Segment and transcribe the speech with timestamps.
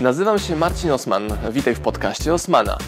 [0.00, 1.28] Nazywam się Marcin Osman.
[1.52, 2.78] Witaj w podcaście Osmana.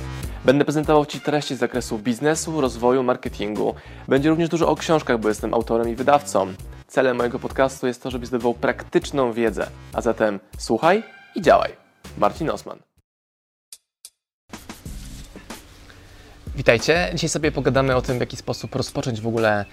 [0.44, 3.74] Będę prezentował Ci treści z zakresu biznesu, rozwoju, marketingu.
[4.08, 6.54] Będzie również dużo o książkach, bo jestem autorem i wydawcą.
[6.86, 9.66] Celem mojego podcastu jest to, żebyś zdobywał praktyczną wiedzę.
[9.92, 11.02] A zatem słuchaj
[11.34, 11.72] i działaj.
[12.18, 12.78] Marcin Osman.
[16.56, 17.10] Witajcie.
[17.14, 19.64] Dzisiaj sobie pogadamy o tym, w jaki sposób rozpocząć w ogóle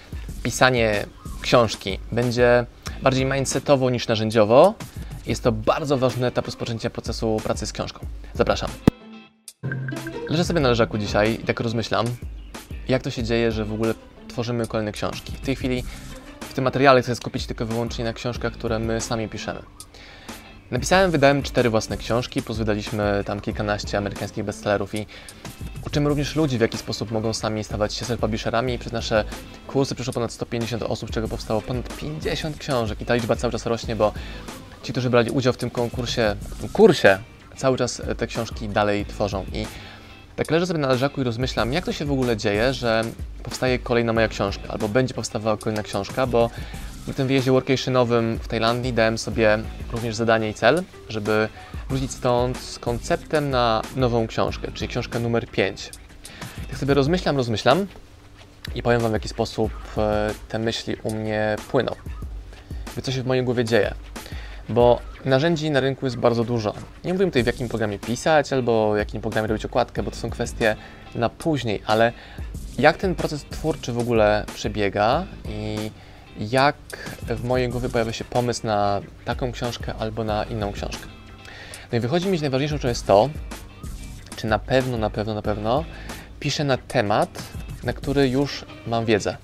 [0.43, 1.05] pisanie
[1.41, 1.99] książki.
[2.11, 2.65] Będzie
[3.01, 4.73] bardziej mindsetowo niż narzędziowo.
[5.27, 8.05] Jest to bardzo ważny etap rozpoczęcia procesu pracy z książką.
[8.33, 8.69] Zapraszam.
[10.29, 12.05] Leżę sobie na leżaku dzisiaj i tak rozmyślam,
[12.87, 13.93] jak to się dzieje, że w ogóle
[14.27, 15.31] tworzymy kolejne książki.
[15.31, 15.83] W tej chwili
[16.39, 19.61] w tym materiale chcę skupić tylko wyłącznie na książkach, które my sami piszemy.
[20.71, 25.07] Napisałem, wydałem cztery własne książki, plus wydaliśmy tam kilkanaście amerykańskich bestsellerów i
[25.87, 29.25] uczymy również ludzi, w jaki sposób mogą sami stawać się self-publisherami przez nasze
[29.67, 33.51] kursy przyszło ponad 150 osób, z czego powstało ponad 50 książek i ta liczba cały
[33.51, 34.13] czas rośnie, bo
[34.85, 36.35] ci, którzy brali udział w tym konkursie,
[36.73, 37.19] kursie,
[37.55, 39.65] cały czas te książki dalej tworzą i
[40.35, 43.01] tak leżę sobie na leżaku i rozmyślam, jak to się w ogóle dzieje, że
[43.43, 46.49] powstaje kolejna moja książka, albo będzie powstawała kolejna książka, bo
[47.07, 49.59] na tym wyjeździe workationowym w Tajlandii dałem sobie
[49.91, 51.49] również zadanie i cel, żeby
[51.89, 55.89] wrócić stąd z konceptem na nową książkę, czyli książkę numer 5.
[56.69, 57.87] Tak sobie rozmyślam, rozmyślam
[58.75, 61.95] i powiem Wam, w jaki sposób e, te myśli u mnie płyną.
[63.03, 63.93] Co się w mojej głowie dzieje.
[64.69, 66.73] Bo narzędzi na rynku jest bardzo dużo.
[67.03, 70.17] Nie mówimy tutaj w jakim programie pisać albo w jakim programie robić okładkę, bo to
[70.17, 70.75] są kwestie
[71.15, 72.13] na później, ale
[72.79, 75.91] jak ten proces twórczy w ogóle przebiega i
[76.39, 76.75] jak
[77.27, 81.07] w mojej głowie pojawia się pomysł na taką książkę albo na inną książkę.
[81.91, 83.29] No i wychodzi mi, że najważniejszą rzeczą jest to,
[84.35, 85.83] czy na pewno, na pewno, na pewno
[86.39, 87.43] piszę na temat,
[87.83, 89.37] na który już mam wiedzę.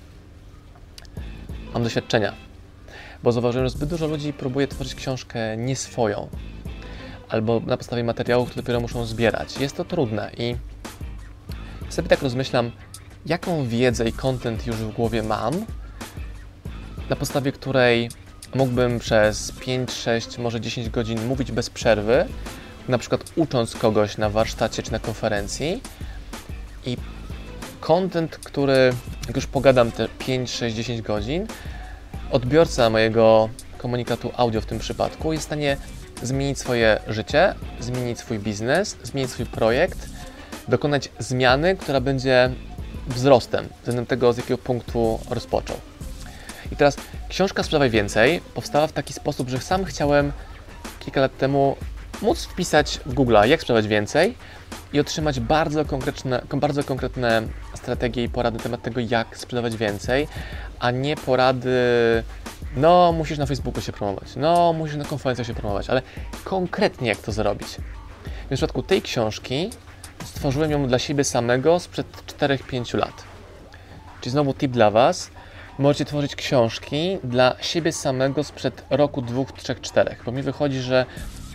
[1.74, 2.51] Mam doświadczenia.
[3.24, 6.28] Bo zauważyłem, że zbyt dużo ludzi próbuje tworzyć książkę nie swoją,
[7.30, 9.58] albo na podstawie materiałów, które dopiero muszą zbierać.
[9.58, 10.56] Jest to trudne i
[11.90, 12.72] sobie tak rozmyślam,
[13.26, 15.66] jaką wiedzę i content już w głowie mam,
[17.10, 18.10] na podstawie której
[18.56, 22.26] mógłbym przez 5, 6, może 10 godzin mówić bez przerwy,
[22.88, 25.82] na przykład ucząc kogoś na warsztacie czy na konferencji
[26.86, 26.98] i
[27.80, 28.94] content, który,
[29.28, 31.48] jak już pogadam te 5, 6, 10 godzin,
[32.32, 35.78] odbiorca mojego komunikatu audio w tym przypadku jest w stanie
[36.24, 40.10] zmienić swoje życie, zmienić swój biznes, zmienić swój projekt,
[40.68, 42.50] dokonać zmiany, która będzie
[43.08, 45.78] wzrostem względem tego, z jakiego punktu rozpoczął.
[46.72, 46.98] I teraz
[47.30, 50.32] książka Sprzedawaj Więcej powstała w taki sposób, że sam chciałem
[51.00, 51.76] kilka lat temu
[52.22, 54.36] móc wpisać w Google jak sprzedawać więcej
[54.94, 57.42] i otrzymać bardzo konkretne, bardzo konkretne
[57.76, 60.28] strategie i porady na temat tego, jak sprzedawać więcej,
[60.80, 61.70] a nie porady,
[62.76, 66.02] no musisz na Facebooku się promować, no musisz na konferencjach się promować, ale
[66.44, 67.68] konkretnie jak to zrobić.
[68.46, 69.70] W przypadku tej książki
[70.26, 72.08] stworzyłem ją dla siebie samego sprzed
[72.40, 73.24] 4-5 lat.
[74.22, 75.32] Czyli znowu tip dla Was,
[75.78, 81.06] możecie tworzyć książki dla siebie samego sprzed roku, dwóch, trzech, czterech, bo mi wychodzi, że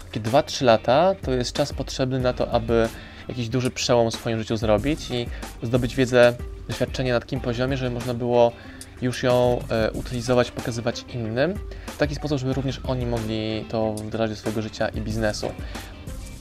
[0.07, 2.89] takie 2-3 lata to jest czas potrzebny na to, aby
[3.29, 5.27] jakiś duży przełom w swoim życiu zrobić i
[5.63, 6.37] zdobyć wiedzę,
[6.69, 8.53] doświadczenie na takim poziomie, żeby można było
[9.03, 11.55] już ją e, utylizować, pokazywać innym
[11.87, 15.47] w taki sposób, żeby również oni mogli to wdrażać do swojego życia i biznesu.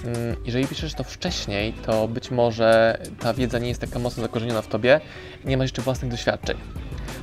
[0.05, 4.61] Mm, jeżeli piszesz to wcześniej, to być może ta wiedza nie jest taka mocno zakorzeniona
[4.61, 5.01] w tobie
[5.45, 6.57] nie masz jeszcze własnych doświadczeń.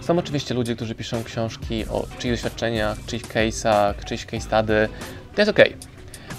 [0.00, 4.88] Są oczywiście ludzie, którzy piszą książki o czyichś doświadczeniach, czyichś case'ach, czyichś case study.
[5.34, 5.91] To jest ok.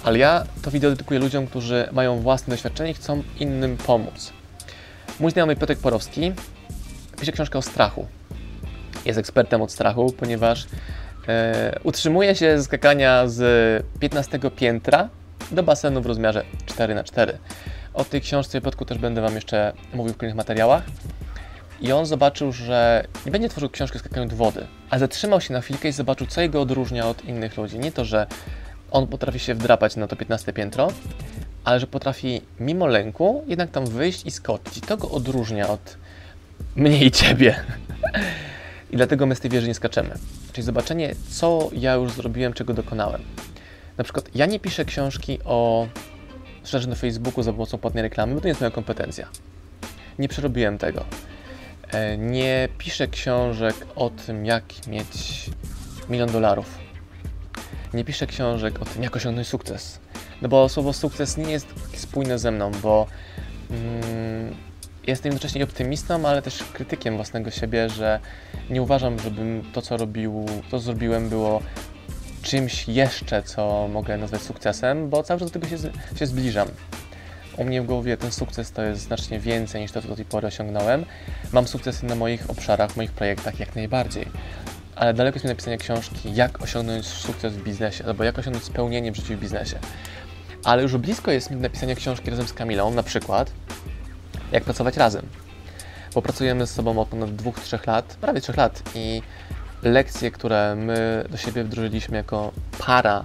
[0.04, 4.32] Ale ja to wideo dedykuję ludziom, którzy mają własne doświadczenie i chcą innym pomóc.
[5.20, 6.32] Mój znajomy Piotrek Porowski
[7.20, 8.06] pisze książkę o strachu.
[9.04, 10.66] Jest ekspertem od strachu, ponieważ
[11.28, 15.08] e, utrzymuje się z skakania z 15 piętra
[15.50, 17.32] do basenu w rozmiarze 4x4.
[17.94, 20.82] O tej książce Piotrku też będę Wam jeszcze mówił w kolejnych materiałach.
[21.80, 25.88] I on zobaczył, że nie będzie tworzył książki skakając wody, a zatrzymał się na chwilkę
[25.88, 27.78] i zobaczył, co jego odróżnia od innych ludzi.
[27.78, 28.26] Nie to, że
[28.94, 30.88] on potrafi się wdrapać na to 15 piętro,
[31.64, 34.78] ale że potrafi mimo lęku jednak tam wyjść i skoczyć.
[34.78, 35.96] I to go odróżnia od
[36.76, 37.56] mnie i ciebie.
[38.92, 40.14] I dlatego my z tej wieży nie skaczemy.
[40.52, 43.22] Czyli zobaczenie, co ja już zrobiłem, czego dokonałem.
[43.98, 45.88] Na przykład ja nie piszę książki o
[46.62, 49.28] sprzedaży na Facebooku za pomocą płatnej reklamy, bo to nie jest moja kompetencja.
[50.18, 51.04] Nie przerobiłem tego.
[51.92, 55.50] E, nie piszę książek o tym, jak mieć
[56.08, 56.84] milion dolarów.
[57.94, 59.98] Nie piszę książek o tym, jak osiągnąć sukces.
[60.42, 63.06] No bo słowo sukces nie jest spójne ze mną, bo
[63.70, 64.54] mm,
[65.06, 68.20] jestem jednocześnie optymistą, ale też krytykiem własnego siebie, że
[68.70, 71.62] nie uważam, żebym to, co robił, to zrobiłem, było
[72.42, 75.76] czymś jeszcze, co mogę nazwać sukcesem, bo cały czas do tego się,
[76.16, 76.68] się zbliżam.
[77.56, 80.24] U mnie w głowie ten sukces to jest znacznie więcej niż to, co do tej
[80.24, 81.04] pory osiągnąłem.
[81.52, 84.26] Mam sukcesy na moich obszarach, moich projektach jak najbardziej.
[84.96, 89.12] Ale daleko jest mi napisanie książki, jak osiągnąć sukces w biznesie, albo jak osiągnąć spełnienie
[89.12, 89.78] w życiu i biznesie.
[90.64, 93.50] Ale już blisko jest mi napisania książki razem z Kamilą, na przykład
[94.52, 95.26] jak pracować razem.
[96.14, 99.22] Bo pracujemy z sobą od ponad dwóch, trzech lat, prawie trzech lat i
[99.82, 103.24] lekcje, które my do siebie wdrożyliśmy jako para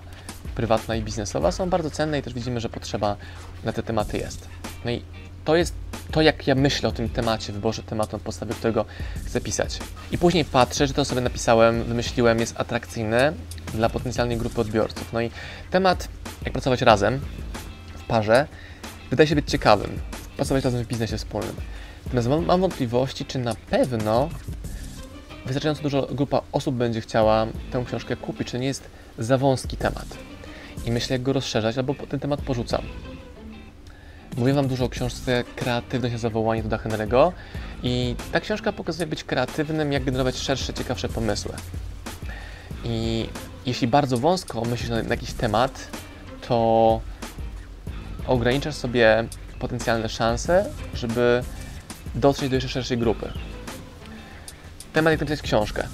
[0.56, 3.16] prywatna i biznesowa są bardzo cenne i też widzimy, że potrzeba
[3.64, 4.48] na te tematy jest.
[4.86, 5.02] No i
[5.46, 5.74] to jest
[6.12, 8.86] to, jak ja myślę o tym temacie, wyborze tematu, na podstawie którego
[9.26, 9.80] chcę pisać.
[10.12, 13.34] I później patrzę, że to sobie napisałem, wymyśliłem, jest atrakcyjne
[13.74, 15.14] dla potencjalnej grupy odbiorców.
[15.14, 15.32] No i
[15.72, 16.08] temat,
[16.44, 17.20] jak pracować razem,
[17.98, 18.48] w parze,
[19.10, 20.00] wydaje się być ciekawym.
[20.36, 21.56] Pracować razem w biznesie wspólnym.
[22.06, 24.30] Natomiast mam, mam wątpliwości, czy na pewno
[25.46, 28.84] wystarczająco duża grupa osób będzie chciała tę książkę kupić, czy nie jest
[29.18, 30.06] za wąski temat.
[30.86, 32.82] I myślę, jak go rozszerzać, albo ten temat porzucam.
[34.40, 37.32] Mówię Wam dużo o książce Kreatywność na zawołanie Duda Henry'ego
[37.84, 41.54] i ta książka pokazuje, być kreatywnym, jak generować szersze, ciekawsze pomysły.
[42.84, 43.30] I
[43.66, 45.88] jeśli bardzo wąsko myślisz na, na jakiś temat,
[46.48, 47.02] to
[48.28, 49.26] ograniczasz sobie
[49.60, 51.44] potencjalne szanse, żeby
[52.16, 53.32] dotrzeć do jeszcze szerszej grupy.
[54.94, 55.88] Temat jak napisać książkę,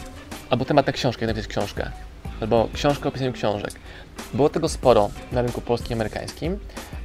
[0.50, 1.92] albo temat na książkę jak napisać książkę,
[2.42, 3.72] albo książkę o pisaniu książek.
[4.34, 6.60] Było tego sporo na rynku polskim i amerykańskim,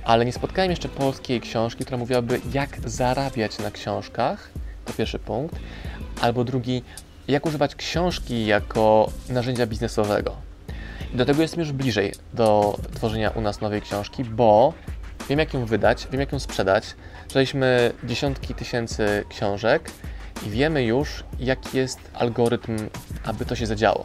[0.05, 4.50] ale nie spotkałem jeszcze polskiej książki, która mówiłaby, jak zarabiać na książkach.
[4.85, 5.56] To pierwszy punkt.
[6.20, 6.82] Albo drugi,
[7.29, 10.37] jak używać książki jako narzędzia biznesowego.
[11.14, 14.73] I do tego jestem już bliżej do tworzenia u nas nowej książki, bo
[15.29, 16.85] wiem, jak ją wydać, wiem, jak ją sprzedać.
[17.25, 19.91] Sprzedaliśmy dziesiątki tysięcy książek
[20.46, 22.76] i wiemy już, jaki jest algorytm,
[23.25, 24.05] aby to się zadziało.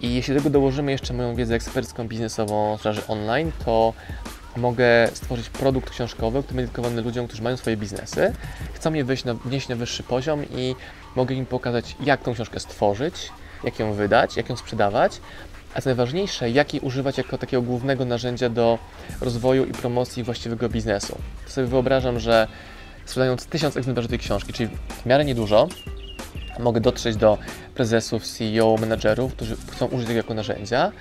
[0.00, 3.92] I jeśli do tego dołożymy jeszcze moją wiedzę ekspercką, biznesową, sprzedaży online, to
[4.56, 8.32] mogę stworzyć produkt książkowy, który będzie dedykowany ludziom, którzy mają swoje biznesy,
[8.74, 10.74] chcą je wejść na, wnieść na wyższy poziom i
[11.16, 13.32] mogę im pokazać, jak tą książkę stworzyć,
[13.64, 15.20] jak ją wydać, jak ją sprzedawać,
[15.74, 18.78] a co najważniejsze, jak jej używać jako takiego głównego narzędzia do
[19.20, 21.18] rozwoju i promocji właściwego biznesu.
[21.44, 22.48] To sobie wyobrażam, że
[23.04, 24.68] sprzedając tysiąc egzemplarzy tej książki, czyli
[25.02, 25.68] w miarę niedużo,
[26.58, 27.38] mogę dotrzeć do
[27.74, 30.92] prezesów, CEO, menedżerów, którzy chcą użyć tego jako narzędzia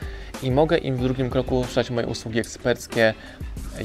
[0.44, 3.13] i mogę im w drugim kroku sprzedać moje usługi eksperckie,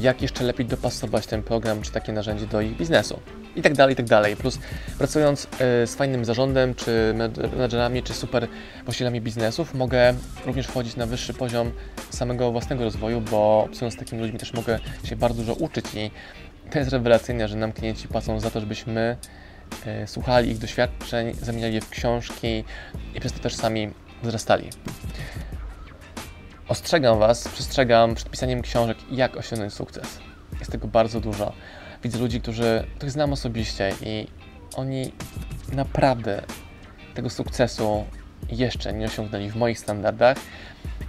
[0.01, 3.21] jak jeszcze lepiej dopasować ten program czy takie narzędzie do ich biznesu.
[3.57, 4.37] I tak dalej, i tak dalej.
[4.37, 4.59] Plus
[4.99, 7.15] pracując e, z fajnym zarządem, czy
[7.57, 8.49] menedżerami, czy super
[8.85, 10.15] właścicielami biznesów, mogę
[10.47, 11.73] również wchodzić na wyższy poziom
[12.11, 16.11] samego własnego rozwoju, bo pracując z takimi ludźmi też mogę się bardzo dużo uczyć i
[16.71, 19.17] to jest rewelacyjne, że nam klienci płacą za to, żebyśmy
[20.07, 22.65] słuchali ich doświadczeń, zamieniali je w książki
[23.15, 23.91] i przez to też sami
[24.23, 24.71] wzrastali.
[26.69, 30.19] Ostrzegam Was, przestrzegam przed pisaniem książek, jak osiągnąć sukces.
[30.59, 31.53] Jest tego bardzo dużo.
[32.03, 34.27] Widzę ludzi, którzy, których znam osobiście i
[34.77, 35.13] oni
[35.73, 36.43] naprawdę
[37.15, 38.05] tego sukcesu
[38.51, 40.37] jeszcze nie osiągnęli w moich standardach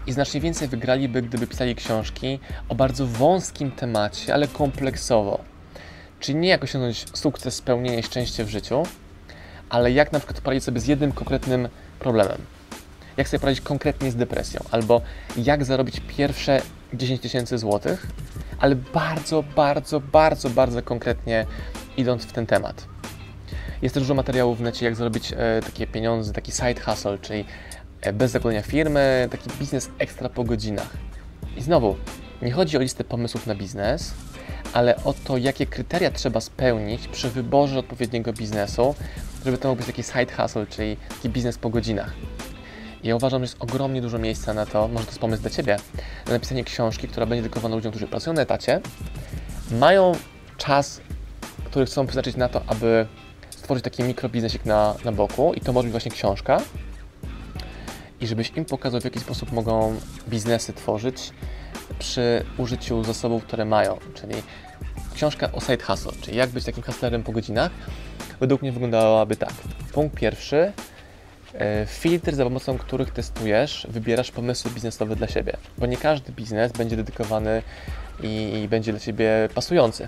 [0.07, 5.50] i znacznie więcej wygraliby, gdyby pisali książki o bardzo wąskim temacie, ale kompleksowo.
[6.21, 8.83] Czyli nie jak osiągnąć sukces, spełnienie i szczęście w życiu,
[9.69, 11.69] ale jak na przykład poradzić sobie z jednym konkretnym
[11.99, 12.37] problemem.
[13.17, 15.01] Jak sobie poradzić konkretnie z depresją, albo
[15.37, 16.61] jak zarobić pierwsze
[16.93, 18.07] 10 tysięcy złotych,
[18.59, 21.45] ale bardzo, bardzo, bardzo, bardzo konkretnie
[21.97, 22.85] idąc w ten temat.
[23.81, 27.45] Jest też dużo materiałów w necie, jak zarobić e, takie pieniądze, taki side hustle, czyli
[28.01, 30.97] e, bez zakładania firmy, taki biznes ekstra po godzinach.
[31.57, 31.95] I znowu,
[32.41, 34.13] nie chodzi o listę pomysłów na biznes,
[34.73, 38.95] ale o to, jakie kryteria trzeba spełnić przy wyborze odpowiedniego biznesu,
[39.45, 42.13] żeby to mógł być taki side hustle, czyli taki biznes po godzinach.
[43.03, 45.77] Ja uważam, że jest ogromnie dużo miejsca na to, może to jest pomysł dla Ciebie,
[46.25, 48.81] na napisanie książki, która będzie dedykowana ludziom, którzy pracują na etacie,
[49.71, 50.11] mają
[50.57, 51.01] czas,
[51.65, 53.07] który chcą przeznaczyć na to, aby
[53.49, 56.61] stworzyć taki mikrobiznesik na, na boku i to może być właśnie książka
[58.21, 59.95] i żebyś im pokazał, w jaki sposób mogą
[60.29, 61.31] biznesy tworzyć
[61.99, 64.35] przy użyciu zasobów, które mają, czyli
[65.13, 67.71] książka o side hustle, czyli jak być takim hustlerem po godzinach,
[68.39, 69.53] według mnie wyglądałaby tak.
[69.93, 70.73] Punkt pierwszy,
[71.53, 76.71] E, filtr, za pomocą których testujesz, wybierasz pomysły biznesowe dla siebie, bo nie każdy biznes
[76.71, 77.61] będzie dedykowany
[78.23, 80.07] i, będzie dla Ciebie pasujący.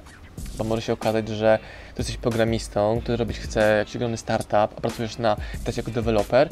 [0.58, 1.60] Bo może się okazać, że
[1.96, 5.38] ty jesteś programistą, który robić chce jakiś ogromny startup, a pracujesz na
[5.78, 6.50] jako deweloper,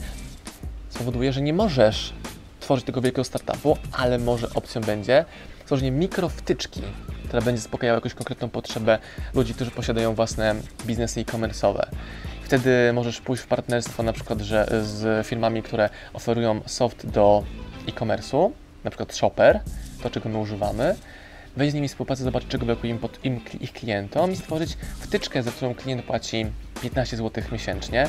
[0.89, 2.13] spowoduje, że nie możesz
[2.61, 5.25] tworzyć tego wielkiego startupu, ale może opcją będzie
[5.61, 6.81] stworzenie mikrowtyczki,
[7.25, 8.99] która będzie zaspokajała jakąś konkretną potrzebę
[9.33, 11.85] ludzi, którzy posiadają własne biznesy e-commerce'owe.
[12.43, 17.43] Wtedy możesz pójść w partnerstwo na przykład że z firmami, które oferują soft do
[17.87, 18.51] e-commerce'u,
[18.83, 19.59] na przykład Shopper,
[20.03, 20.95] to czego my używamy,
[21.57, 24.77] wejść z nimi w współpracę, zobaczyć czego brakuje im, pod, im, ich klientom i stworzyć
[24.99, 26.45] wtyczkę, za którą klient płaci
[26.81, 28.07] 15 zł miesięcznie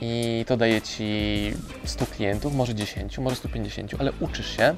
[0.00, 1.04] i to daje Ci
[1.84, 4.76] 100 klientów, może 10, może 150, ale uczysz się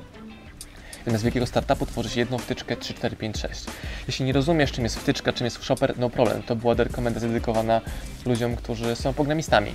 [1.06, 3.64] Zamiast wielkiego startupu tworzyć jedną wtyczkę 3, 4, 5, 6.
[4.06, 6.42] Jeśli nie rozumiesz, czym jest wtyczka, czym jest shopper, no problem.
[6.42, 7.80] To była rekomendacja dedykowana
[8.26, 9.72] ludziom, którzy są programistami.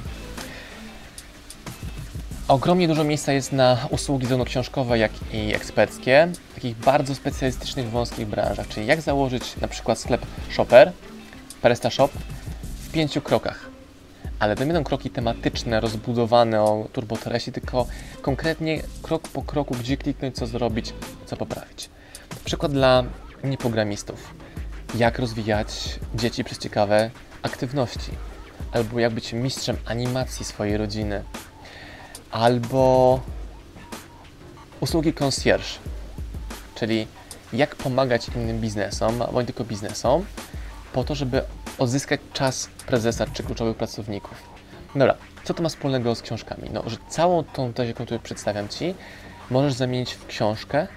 [2.48, 7.90] Ogromnie dużo miejsca jest na usługi zarówno książkowe, jak i eksperckie, w takich bardzo specjalistycznych,
[7.90, 10.92] wąskich branżach, czyli jak założyć na przykład sklep Shopper,
[11.62, 12.12] PrestaShop
[12.84, 13.75] w pięciu krokach.
[14.39, 17.88] Ale to nie będą kroki tematyczne, rozbudowane o turbotreści, tylko
[18.22, 20.94] konkretnie krok po kroku, gdzie kliknąć, co zrobić,
[21.25, 21.89] co poprawić.
[22.46, 23.04] Przykład dla
[23.44, 24.34] nieprogramistów.
[24.96, 27.10] Jak rozwijać dzieci przez ciekawe
[27.42, 28.12] aktywności,
[28.72, 31.24] albo jak być mistrzem animacji swojej rodziny,
[32.32, 33.20] albo
[34.80, 35.80] usługi concierge,
[36.75, 37.08] czyli
[37.54, 40.25] jak pomagać innym biznesom, nie tylko biznesom,
[40.94, 41.42] po to, żeby
[41.77, 44.44] odzyskać czas prezesa czy kluczowych pracowników.
[44.96, 46.70] Dobra, co to ma wspólnego z książkami?
[46.74, 48.96] No, że całą tą tezę, którą przedstawiam Ci,
[49.50, 50.88] możesz zamienić w książkę,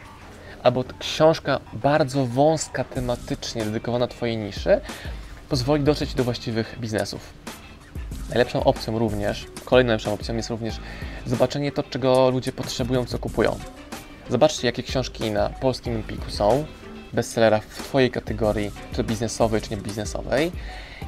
[0.62, 4.80] albo książka bardzo wąska tematycznie, dedykowana Twojej niszy,
[5.48, 7.32] pozwoli dotrzeć do właściwych biznesów.
[8.28, 10.80] Najlepszą opcją również, kolejną lepszą opcją jest również
[11.26, 13.58] zobaczenie to, czego ludzie potrzebują, co kupują.
[14.30, 16.66] Zobaczcie, jakie książki na polskim Empiku są,
[17.12, 20.52] bestsellera w Twojej kategorii, czy biznesowej, czy nie biznesowej.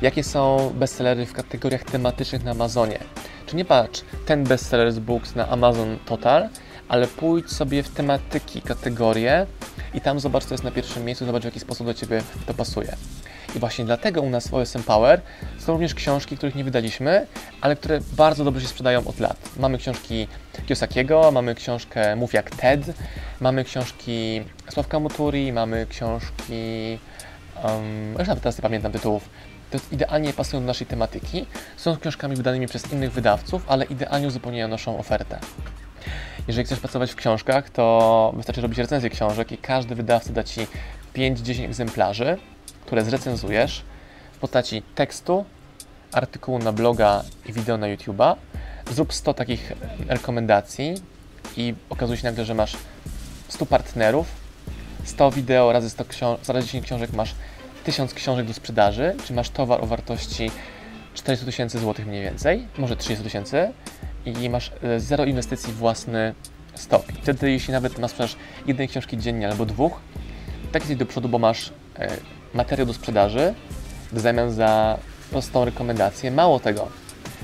[0.02, 2.98] Jakie są bestsellery w kategoriach tematycznych na Amazonie.
[3.46, 6.48] Czy nie patrz ten bestseller z books na Amazon Total,
[6.88, 9.46] ale pójdź sobie w tematyki, kategorie
[9.94, 12.54] i tam zobacz, co jest na pierwszym miejscu, zobacz, w jaki sposób do Ciebie to
[12.54, 12.96] pasuje.
[13.56, 15.20] I właśnie dlatego u nas w OSM Power
[15.58, 17.26] są również książki, których nie wydaliśmy,
[17.60, 19.36] ale które bardzo dobrze się sprzedają od lat.
[19.56, 20.28] Mamy książki
[20.66, 22.80] Kiyosakiego, mamy książkę Mów jak TED,
[23.40, 26.98] mamy książki Sławka Muturi, mamy książki...
[27.64, 29.28] Um, już nawet teraz nie pamiętam tytułów.
[29.70, 31.46] To idealnie pasują do naszej tematyki.
[31.76, 35.38] Są książkami wydanymi przez innych wydawców, ale idealnie uzupełniają naszą ofertę.
[36.48, 40.66] Jeżeli chcesz pracować w książkach, to wystarczy robić recenzję książek i każdy wydawca da Ci
[41.14, 42.36] 5-10 egzemplarzy
[42.90, 43.82] które zrecenzujesz
[44.32, 45.44] w postaci tekstu,
[46.12, 48.36] artykułu na bloga i wideo na YouTube'a.
[48.90, 49.72] Zrób 100 takich
[50.08, 50.94] rekomendacji
[51.56, 52.76] i okazuje się nagle, że masz
[53.48, 54.26] 100 partnerów,
[55.04, 57.34] 100 wideo razy 100 książek, razy 10 książek masz
[57.84, 60.50] 1000 książek do sprzedaży, czy masz towar o wartości
[61.14, 63.72] 400 tysięcy złotych mniej więcej, może 30 tysięcy
[64.26, 66.34] i masz e, zero inwestycji własny
[66.74, 67.10] stok.
[67.10, 70.00] I wtedy, jeśli nawet masz jednej książki dziennie albo dwóch,
[70.72, 71.72] tak jesteś do przodu, bo masz
[72.54, 73.54] materiał do sprzedaży
[74.12, 74.98] w zamian za
[75.30, 76.30] prostą rekomendację.
[76.30, 76.88] Mało tego,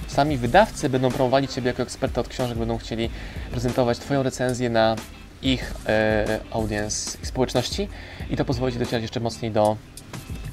[0.07, 3.11] sami wydawcy będą promowali Ciebie jako eksperta od książek, będą chcieli
[3.51, 4.97] prezentować Twoją recenzję na
[5.43, 7.89] ich e, audience i społeczności
[8.31, 9.77] i to pozwoli Ci docierać jeszcze mocniej do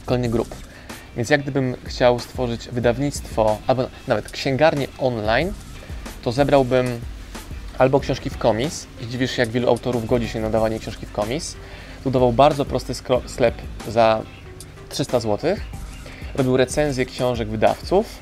[0.05, 0.55] kolejnych grup.
[1.15, 5.53] Więc jak gdybym chciał stworzyć wydawnictwo, albo nawet księgarnię online,
[6.23, 6.99] to zebrałbym
[7.77, 11.05] albo książki w komis i dziwisz się, jak wielu autorów godzi się na dawanie książki
[11.05, 11.55] w komis.
[12.03, 12.93] Zbudował bardzo prosty
[13.25, 13.55] sklep
[13.87, 14.21] za
[14.89, 15.55] 300 zł.
[16.35, 18.19] Robił recenzję książek wydawców,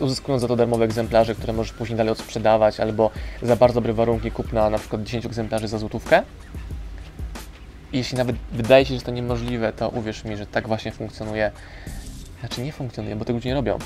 [0.00, 3.10] uzyskując za to darmowe egzemplarze, które możesz później dalej odsprzedawać, albo
[3.42, 6.22] za bardzo dobre warunki kupna na przykład 10 egzemplarzy za złotówkę.
[7.92, 11.50] Jeśli nawet wydaje się, że to niemożliwe, to uwierz mi, że tak właśnie funkcjonuje.
[12.40, 13.78] Znaczy nie funkcjonuje, bo tego ludzie nie robią.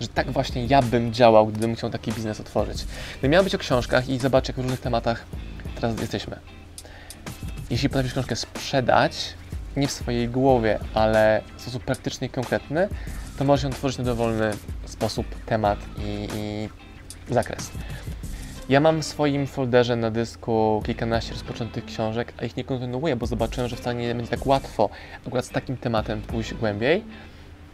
[0.00, 2.84] Że tak właśnie ja bym działał, gdybym chciał taki biznes otworzyć.
[3.12, 5.24] Gdybym miał być o książkach i zobacz, jak w różnych tematach
[5.74, 6.59] teraz jesteśmy.
[7.70, 9.34] Jeśli potrafisz książkę sprzedać,
[9.76, 12.88] nie w swojej głowie, ale w sposób praktyczny i konkretny,
[13.38, 14.50] to możesz ją tworzyć na dowolny
[14.84, 16.68] sposób, temat i, i
[17.34, 17.70] zakres.
[18.68, 23.26] Ja mam w swoim folderze na dysku kilkanaście rozpoczętych książek, a ich nie kontynuuję, bo
[23.26, 24.90] zobaczyłem, że wcale nie będzie tak łatwo
[25.26, 27.04] akurat z takim tematem pójść głębiej,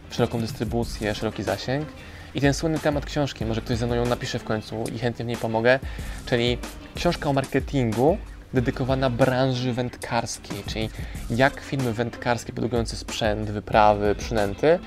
[0.09, 1.87] w szeroką dystrybucję, szeroki zasięg.
[2.35, 5.25] I ten słynny temat książki, może ktoś ze mną ją napisze w końcu i chętnie
[5.25, 5.79] w niej pomogę,
[6.25, 6.57] czyli
[6.95, 8.17] książka o marketingu,
[8.53, 10.89] dedykowana branży wędkarskiej, czyli
[11.29, 14.79] jak firmy wędkarskie produkujące sprzęt, wyprawy, przynęty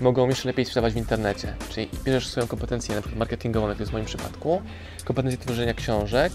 [0.00, 1.54] mogą jeszcze lepiej sprzedawać w internecie.
[1.70, 4.62] Czyli bierzesz swoją kompetencję na marketingową, jak to jest w moim przypadku,
[5.04, 6.32] kompetencję tworzenia książek,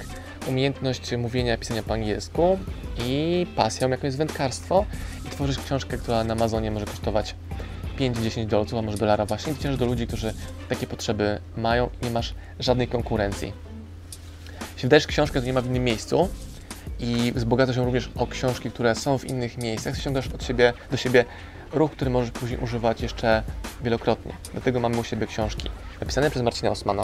[0.48, 2.60] umiejętność mówienia, pisania po angielsku
[3.05, 4.86] i pasją, jaką jest wędkarstwo
[5.27, 7.36] i tworzysz książkę, która na Amazonie może kosztować
[8.00, 10.34] 5-10 dolców, a może dolara właśnie, i do ludzi, którzy
[10.69, 13.53] takie potrzeby mają i nie masz żadnej konkurencji.
[14.74, 16.29] Jeśli wydajesz książkę, to nie ma w innym miejscu,
[17.00, 19.98] i wzbogaca się również o książki, które są w innych miejscach.
[19.98, 21.25] Ściągasz od siebie, do siebie
[21.74, 23.44] ruch, który możesz później używać jeszcze
[23.84, 24.34] wielokrotnie.
[24.51, 25.70] Dlatego mamy u siebie książki
[26.01, 27.03] napisane przez Marcina Osmana,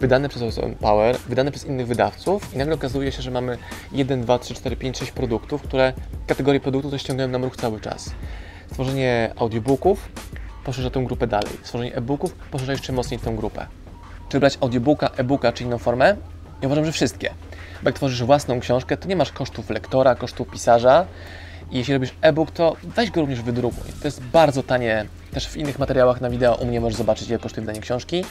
[0.00, 3.58] wydane przez Open Power, wydane przez innych wydawców i nagle okazuje się, że mamy
[3.92, 5.92] 1, 2, 3, 4, 5, 6 produktów, które
[6.26, 8.10] kategorie produktów to ściągają nam ruch cały czas.
[8.70, 10.08] Stworzenie audiobooków
[10.64, 11.52] poszerza tą grupę dalej.
[11.62, 13.66] Stworzenie e-booków poszerza jeszcze mocniej tą grupę.
[14.28, 16.16] Czy brać audiobooka, e-booka czy inną formę?
[16.62, 17.30] Ja uważam, że wszystkie.
[17.82, 21.06] Bo jak tworzysz własną książkę, to nie masz kosztów lektora, kosztów pisarza.
[21.70, 23.92] I jeśli robisz e-book, to weź go również wydrukuj.
[24.00, 25.06] To jest bardzo tanie.
[25.30, 28.24] Też w innych materiałach na wideo u mnie możesz zobaczyć, ile kosztuje wydanie książki,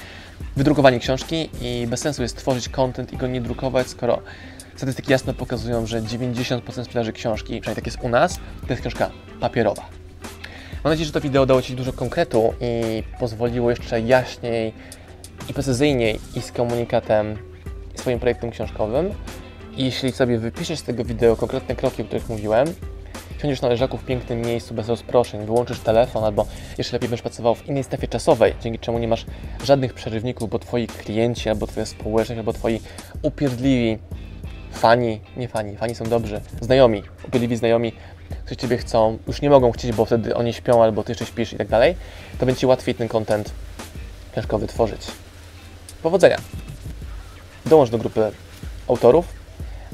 [0.56, 4.22] wydrukowanie książki i bez sensu jest tworzyć content i go nie drukować, skoro
[4.76, 9.12] statystyki jasno pokazują, że 90% sprzedaży książki, przynajmniej tak jest u nas, to jest książka
[9.40, 9.82] papierowa.
[10.84, 14.74] Mam nadzieję, że to wideo dało Ci dużo konkretu i pozwoliło jeszcze jaśniej
[15.50, 17.38] i precyzyjniej i z komunikatem
[17.96, 19.14] swoim projektem książkowym.
[19.80, 22.68] I jeśli sobie wypiszesz z tego wideo konkretne kroki, o których mówiłem,
[23.42, 26.46] siądziesz na leżaku w pięknym miejscu bez rozproszeń, wyłączysz telefon albo
[26.78, 29.26] jeszcze lepiej będziesz pracował w innej strefie czasowej, dzięki czemu nie masz
[29.64, 32.82] żadnych przerywników, bo Twoi klienci, albo Twoja społeczność, albo Twoi
[33.22, 33.98] upierdliwi
[34.72, 37.94] fani, nie fani, fani są dobrzy, znajomi, upierdliwi znajomi,
[38.46, 41.54] którzy Ciebie chcą, już nie mogą chcieć, bo wtedy oni śpią albo Ty jeszcze śpisz
[41.54, 41.96] i tak dalej,
[42.40, 43.52] to będzie Ci łatwiej ten content
[44.32, 45.02] książkowy tworzyć.
[46.04, 46.38] Powodzenia!
[47.66, 48.32] Dołącz do grupy
[48.88, 49.39] autorów,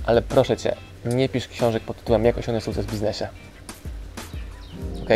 [0.05, 3.27] ale proszę Cię, nie pisz książek pod tytułem Jak osiągnąć sukces w biznesie.
[5.03, 5.09] Ok?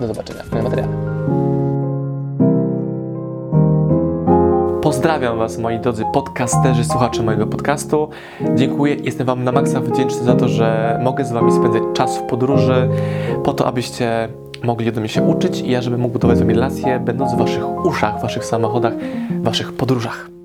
[0.00, 1.20] Do zobaczenia w materiale.
[4.82, 8.08] Pozdrawiam Was, moi drodzy podcasterzy, słuchacze mojego podcastu.
[8.54, 12.22] Dziękuję, jestem Wam na maksa wdzięczny za to, że mogę z Wami spędzać czas w
[12.22, 12.88] podróży,
[13.44, 14.28] po to, abyście
[14.62, 17.36] mogli ode mnie się uczyć i ja, żebym mógł budować z Wami relacje, będąc w
[17.36, 18.92] Waszych uszach, w Waszych samochodach,
[19.30, 20.39] w Waszych podróżach.